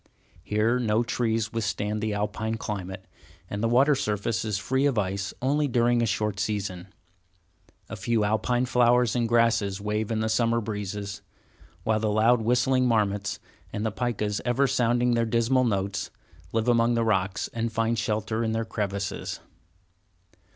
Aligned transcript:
Here, 0.41 0.79
no 0.79 1.03
trees 1.03 1.53
withstand 1.53 2.01
the 2.01 2.15
Alpine 2.15 2.55
climate, 2.57 3.05
and 3.47 3.61
the 3.61 3.67
water 3.69 3.93
surface 3.93 4.43
is 4.43 4.57
free 4.57 4.87
of 4.87 4.97
ice 4.97 5.31
only 5.43 5.67
during 5.67 6.01
a 6.01 6.07
short 6.07 6.39
season. 6.39 6.87
A 7.87 7.95
few 7.95 8.23
Alpine 8.23 8.65
flowers 8.65 9.15
and 9.15 9.29
grasses 9.29 9.79
wave 9.79 10.09
in 10.09 10.19
the 10.19 10.27
summer 10.27 10.59
breezes, 10.59 11.21
while 11.83 11.99
the 11.99 12.09
loud 12.09 12.41
whistling 12.41 12.87
marmots, 12.87 13.39
and 13.71 13.85
the 13.85 13.91
picas 13.91 14.41
ever 14.43 14.65
sounding 14.65 15.13
their 15.13 15.23
dismal 15.23 15.65
notes, 15.65 16.09
live 16.51 16.67
among 16.67 16.95
the 16.95 17.05
rocks, 17.05 17.47
and 17.53 17.71
find 17.71 17.99
shelter 17.99 18.43
in 18.43 18.53
their 18.53 18.65
crevices. 18.65 19.39